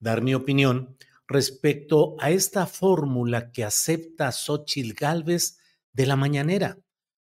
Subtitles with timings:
[0.00, 5.58] dar mi opinión respecto a esta fórmula que acepta Xochitl Gálvez
[5.92, 6.78] de la mañanera.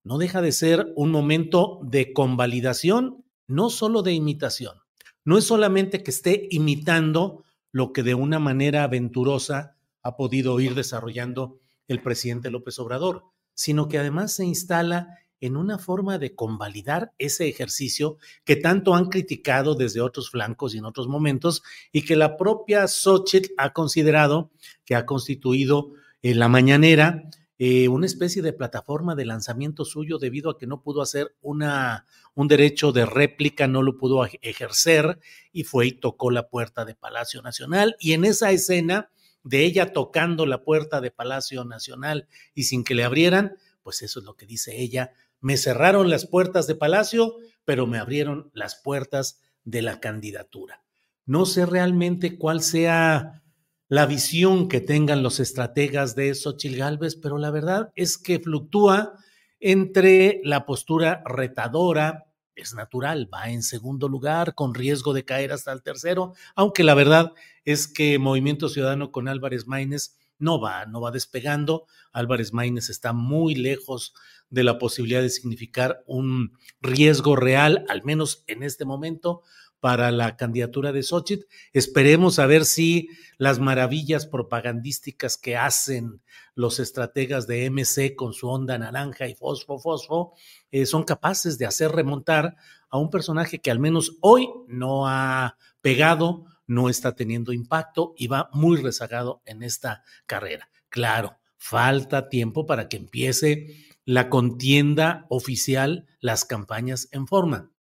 [0.05, 4.79] No deja de ser un momento de convalidación, no solo de imitación.
[5.25, 10.75] No es solamente que esté imitando lo que de una manera aventurosa ha podido ir
[10.75, 13.25] desarrollando el presidente López Obrador,
[13.55, 19.07] sino que además se instala en una forma de convalidar ese ejercicio que tanto han
[19.07, 21.63] criticado desde otros flancos y en otros momentos
[21.93, 24.51] y que la propia Xochitl ha considerado
[24.85, 27.29] que ha constituido en la mañanera
[27.61, 32.07] eh, una especie de plataforma de lanzamiento suyo debido a que no pudo hacer una,
[32.35, 35.19] un derecho de réplica, no lo pudo ejercer
[35.51, 37.97] y fue y tocó la puerta de Palacio Nacional.
[37.99, 39.11] Y en esa escena
[39.43, 44.21] de ella tocando la puerta de Palacio Nacional y sin que le abrieran, pues eso
[44.21, 48.77] es lo que dice ella, me cerraron las puertas de Palacio, pero me abrieron las
[48.77, 50.83] puertas de la candidatura.
[51.27, 53.43] No sé realmente cuál sea
[53.89, 59.15] la visión que tengan los estrategas de Xochitl Gálvez, pero la verdad es que fluctúa
[59.61, 65.73] entre la postura retadora, es natural, va en segundo lugar con riesgo de caer hasta
[65.73, 67.33] el tercero, aunque la verdad
[67.65, 71.87] es que Movimiento Ciudadano con Álvarez Maínez no va, no va despegando.
[72.13, 74.15] Álvarez Maínez está muy lejos
[74.51, 79.43] de la posibilidad de significar un riesgo real, al menos en este momento,
[79.81, 81.47] para la candidatura de Xochitl.
[81.73, 86.21] Esperemos a ver si las maravillas propagandísticas que hacen
[86.55, 90.33] los estrategas de MC con su onda naranja y fosfo, fosfo,
[90.73, 92.57] eh, son capaces de hacer remontar
[92.91, 98.29] a un personaje que al menos hoy no ha pegado, no está teniendo impacto y
[98.29, 100.71] va muy rezagado en esta carrera.
[100.89, 107.73] Claro, falta tiempo para que empiece la contienda oficial, las campañas en forma.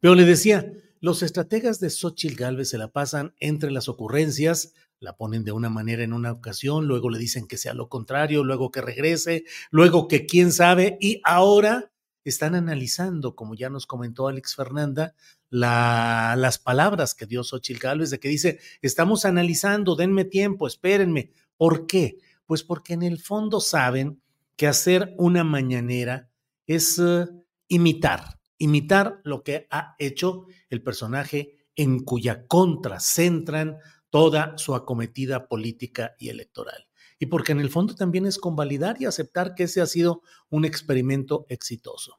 [0.00, 5.16] Pero le decía, los estrategas de Xochitl Galvez se la pasan entre las ocurrencias, la
[5.16, 8.70] ponen de una manera en una ocasión, luego le dicen que sea lo contrario, luego
[8.70, 11.92] que regrese, luego que quién sabe, y ahora
[12.24, 15.14] están analizando, como ya nos comentó Alex Fernanda,
[15.50, 21.32] la, las palabras que dio Xochitl Galvez, de que dice, estamos analizando, denme tiempo, espérenme.
[21.56, 22.18] ¿Por qué?
[22.46, 24.20] Pues porque en el fondo saben
[24.56, 26.30] que hacer una mañanera
[26.66, 33.78] es uh, imitar, imitar lo que ha hecho el personaje en cuya contra centran
[34.10, 36.86] toda su acometida política y electoral.
[37.18, 40.64] Y porque en el fondo también es convalidar y aceptar que ese ha sido un
[40.64, 42.18] experimento exitoso.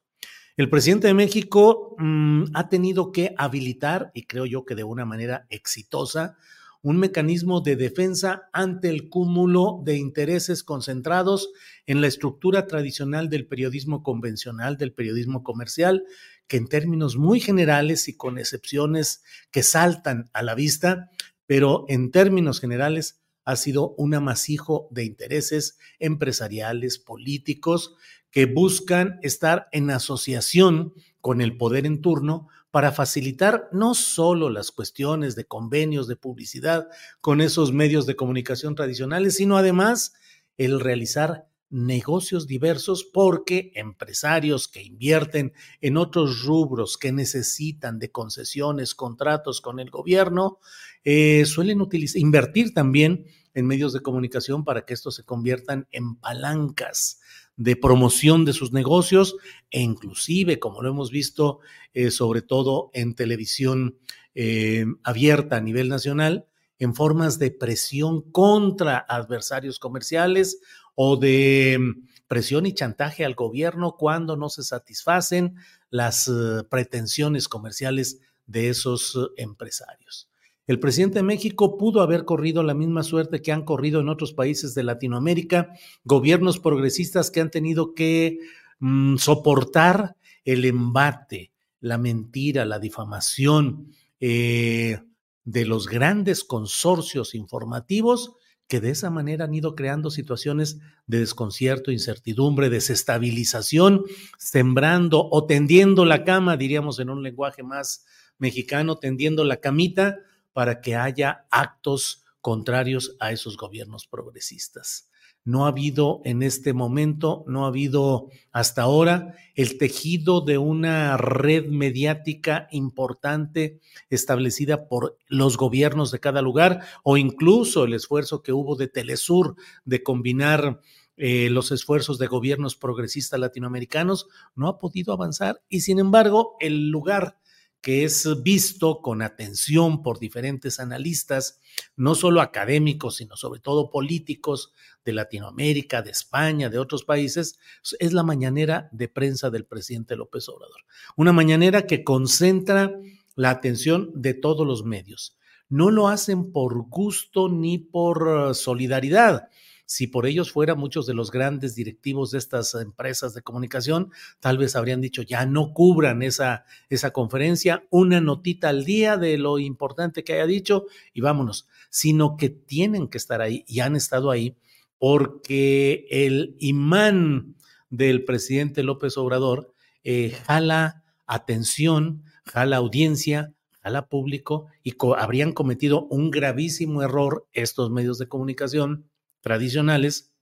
[0.57, 5.05] El presidente de México mmm, ha tenido que habilitar, y creo yo que de una
[5.05, 6.37] manera exitosa,
[6.81, 11.49] un mecanismo de defensa ante el cúmulo de intereses concentrados
[11.87, 16.05] en la estructura tradicional del periodismo convencional, del periodismo comercial,
[16.47, 21.09] que en términos muy generales y con excepciones que saltan a la vista,
[21.47, 27.95] pero en términos generales ha sido un amasijo de intereses empresariales, políticos,
[28.31, 34.71] que buscan estar en asociación con el poder en turno para facilitar no solo las
[34.71, 36.89] cuestiones de convenios de publicidad
[37.21, 40.13] con esos medios de comunicación tradicionales, sino además
[40.57, 45.51] el realizar negocios diversos porque empresarios que invierten
[45.81, 50.59] en otros rubros que necesitan de concesiones, contratos con el gobierno,
[51.03, 56.15] eh, suelen utilizar, invertir también en medios de comunicación para que estos se conviertan en
[56.15, 57.19] palancas
[57.57, 59.35] de promoción de sus negocios
[59.69, 61.59] e inclusive, como lo hemos visto
[61.93, 63.97] eh, sobre todo en televisión
[64.33, 66.47] eh, abierta a nivel nacional,
[66.79, 70.59] en formas de presión contra adversarios comerciales
[70.95, 75.55] o de mm, presión y chantaje al gobierno cuando no se satisfacen
[75.89, 80.29] las uh, pretensiones comerciales de esos uh, empresarios.
[80.67, 84.33] El presidente de México pudo haber corrido la misma suerte que han corrido en otros
[84.33, 88.39] países de Latinoamérica, gobiernos progresistas que han tenido que
[88.79, 91.51] mmm, soportar el embate,
[91.81, 95.01] la mentira, la difamación eh,
[95.43, 98.35] de los grandes consorcios informativos
[98.67, 104.03] que de esa manera han ido creando situaciones de desconcierto, incertidumbre, desestabilización,
[104.37, 108.05] sembrando o tendiendo la cama, diríamos en un lenguaje más
[108.37, 110.17] mexicano, tendiendo la camita
[110.53, 115.09] para que haya actos contrarios a esos gobiernos progresistas.
[115.45, 121.17] No ha habido en este momento, no ha habido hasta ahora el tejido de una
[121.17, 128.53] red mediática importante establecida por los gobiernos de cada lugar o incluso el esfuerzo que
[128.53, 129.55] hubo de Telesur
[129.85, 130.81] de combinar
[131.17, 136.89] eh, los esfuerzos de gobiernos progresistas latinoamericanos, no ha podido avanzar y sin embargo el
[136.89, 137.37] lugar
[137.85, 141.61] que es visto con atención por diferentes analistas,
[141.95, 144.73] no solo académicos, sino sobre todo políticos
[145.05, 147.59] de Latinoamérica, de España, de otros países,
[147.99, 150.81] es la mañanera de prensa del presidente López Obrador.
[151.15, 152.91] Una mañanera que concentra
[153.35, 155.37] la atención de todos los medios.
[155.69, 159.49] No lo hacen por gusto ni por uh, solidaridad,
[159.85, 164.57] si por ellos fuera, muchos de los grandes directivos de estas empresas de comunicación tal
[164.57, 169.59] vez habrían dicho, ya no cubran esa, esa conferencia, una notita al día de lo
[169.59, 174.31] importante que haya dicho y vámonos, sino que tienen que estar ahí y han estado
[174.31, 174.57] ahí
[174.97, 177.55] porque el imán
[177.89, 179.73] del presidente López Obrador
[180.03, 187.91] eh, jala atención, jala audiencia, jala público y co habrían cometido un gravísimo error estos
[187.91, 189.09] medios de comunicación
[189.45, 190.33] tradicionales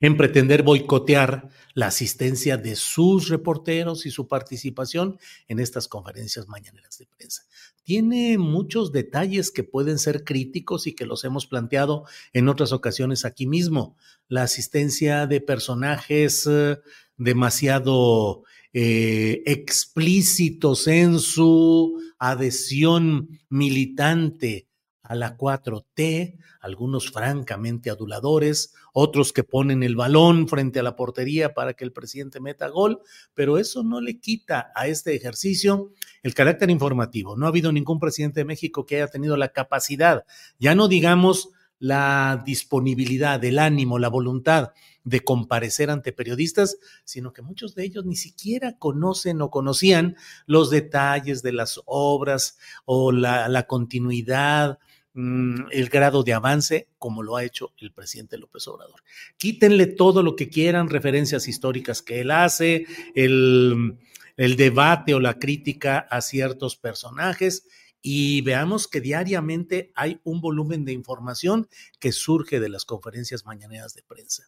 [0.00, 6.98] en pretender boicotear la asistencia de sus reporteros y su participación en estas conferencias mañaneras
[6.98, 7.46] de prensa.
[7.84, 12.04] Tiene muchos detalles que pueden ser críticos y que los hemos planteado
[12.34, 13.96] en otras ocasiones aquí mismo.
[14.28, 16.78] La asistencia de personajes eh,
[17.16, 18.44] demasiado
[18.74, 24.68] eh, explícitos en su adhesión militante
[25.08, 31.54] a la 4T, algunos francamente aduladores, otros que ponen el balón frente a la portería
[31.54, 33.00] para que el presidente meta gol,
[33.34, 37.36] pero eso no le quita a este ejercicio el carácter informativo.
[37.36, 40.24] No ha habido ningún presidente de México que haya tenido la capacidad,
[40.58, 44.72] ya no digamos la disponibilidad, el ánimo, la voluntad
[45.04, 50.70] de comparecer ante periodistas, sino que muchos de ellos ni siquiera conocen o conocían los
[50.70, 54.78] detalles de las obras o la, la continuidad
[55.18, 59.02] Mm, el grado de avance como lo ha hecho el presidente López Obrador.
[59.38, 63.96] Quítenle todo lo que quieran, referencias históricas que él hace, el,
[64.36, 67.66] el debate o la crítica a ciertos personajes
[68.02, 73.94] y veamos que diariamente hay un volumen de información que surge de las conferencias mañaneras
[73.94, 74.44] de prensa.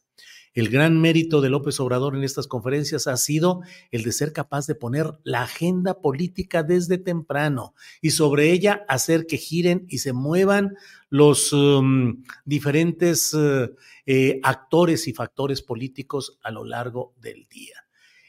[0.54, 4.66] El gran mérito de López Obrador en estas conferencias ha sido el de ser capaz
[4.66, 10.12] de poner la agenda política desde temprano y sobre ella hacer que giren y se
[10.12, 10.74] muevan
[11.10, 13.74] los um, diferentes uh,
[14.06, 17.86] eh, actores y factores políticos a lo largo del día.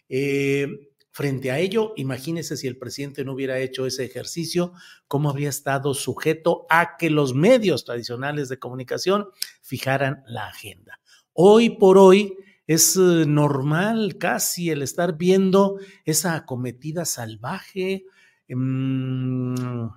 [0.08, 0.89] Eh,
[1.20, 4.72] Frente a ello, imagínese si el presidente no hubiera hecho ese ejercicio,
[5.10, 9.28] cómo habría estado sujeto a que los medios tradicionales de comunicación
[9.62, 11.02] fijaran la agenda.
[11.34, 18.06] Hoy por hoy es eh, normal casi el estar viendo esa acometida salvaje,
[18.48, 19.88] mmm,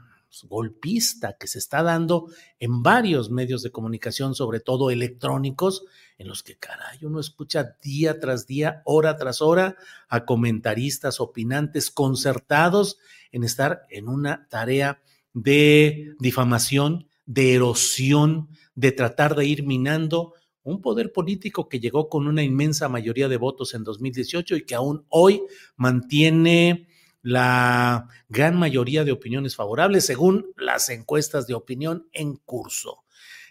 [0.48, 5.84] golpista que se está dando en varios medios de comunicación, sobre todo electrónicos,
[6.18, 9.76] en los que, caray, uno escucha día tras día, hora tras hora,
[10.08, 12.98] a comentaristas, opinantes concertados
[13.30, 15.02] en estar en una tarea
[15.34, 20.34] de difamación, de erosión, de tratar de ir minando
[20.64, 24.74] un poder político que llegó con una inmensa mayoría de votos en 2018 y que
[24.74, 25.42] aún hoy
[25.76, 26.86] mantiene
[27.22, 33.04] la gran mayoría de opiniones favorables según las encuestas de opinión en curso.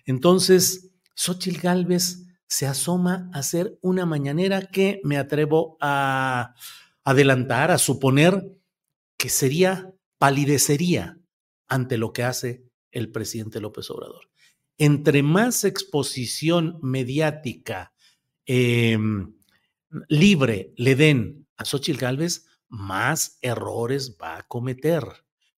[0.05, 6.53] Entonces, Xochitl Gálvez se asoma a hacer una mañanera que me atrevo a
[7.03, 8.57] adelantar, a suponer
[9.17, 11.17] que sería, palidecería
[11.67, 14.29] ante lo que hace el presidente López Obrador.
[14.77, 17.93] Entre más exposición mediática
[18.45, 19.33] em,
[20.09, 25.03] libre le den a Xochitl Gálvez, más errores va a cometer.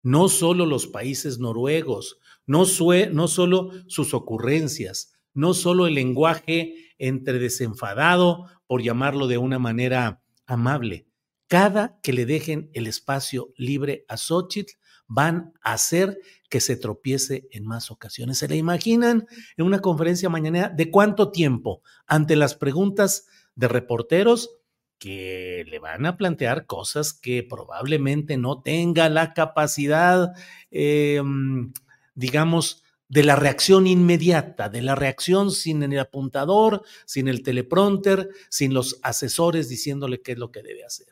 [0.03, 2.65] No solo los países noruegos, no,
[3.13, 10.23] no solo sus ocurrencias, no solo el lenguaje entre desenfadado, por llamarlo de una manera
[10.47, 11.07] amable.
[11.47, 14.73] Cada que le dejen el espacio libre a Xochitl,
[15.07, 18.39] van a hacer que se tropiece en más ocasiones.
[18.39, 19.27] ¿Se le imaginan
[19.59, 24.62] en una conferencia mañana de cuánto tiempo ante las preguntas de reporteros?
[25.03, 30.33] Que le van a plantear cosas que probablemente no tenga la capacidad,
[30.71, 31.73] em,
[32.15, 38.75] digamos, de la reacción inmediata, de la reacción sin el apuntador, sin el teleprompter, sin
[38.75, 41.09] los asesores diciéndole qué es lo que debe hacer.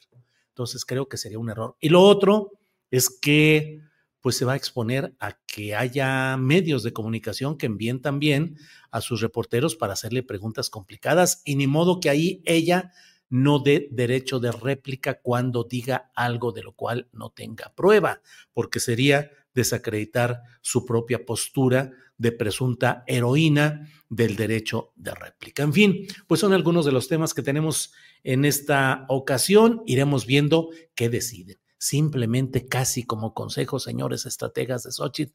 [0.50, 1.74] Entonces creo que sería un error.
[1.80, 2.52] Y lo otro
[2.92, 3.80] es que
[4.20, 8.56] pues se va a exponer a que haya medios de comunicación que envíen también
[8.92, 12.92] a sus reporteros para hacerle preguntas complicadas y ni modo que ahí ella
[13.30, 18.20] no dé derecho de réplica cuando diga algo de lo cual no tenga prueba,
[18.52, 25.62] porque sería desacreditar su propia postura de presunta heroína del derecho de réplica.
[25.62, 27.92] En fin, pues son algunos de los temas que tenemos
[28.24, 29.82] en esta ocasión.
[29.86, 31.58] Iremos viendo qué deciden.
[31.78, 35.32] Simplemente casi como consejo, señores estrategas de Xochitl,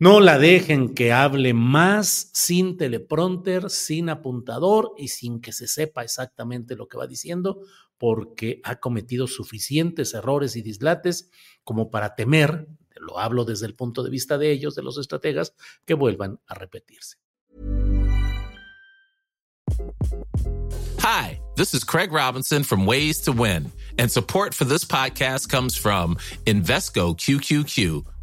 [0.00, 6.02] no la dejen que hable más sin teleprompter, sin apuntador y sin que se sepa
[6.02, 7.60] exactamente lo que va diciendo,
[7.98, 11.30] porque ha cometido suficientes errores y dislates
[11.64, 12.66] como para temer,
[12.98, 15.54] lo hablo desde el punto de vista de ellos, de los estrategas,
[15.84, 17.18] que vuelvan a repetirse.
[21.02, 25.76] Hi, this is Craig Robinson from Ways to Win, and support for this podcast comes
[25.76, 26.16] from
[26.46, 28.19] Invesco QQQ